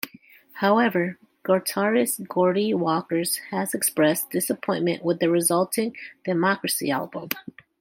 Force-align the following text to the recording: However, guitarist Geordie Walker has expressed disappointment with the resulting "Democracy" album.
However, 0.53 1.19
guitarist 1.45 2.27
Geordie 2.33 2.73
Walker 2.73 3.21
has 3.51 3.75
expressed 3.75 4.31
disappointment 4.31 5.05
with 5.05 5.19
the 5.19 5.29
resulting 5.29 5.95
"Democracy" 6.25 6.89
album. 6.89 7.29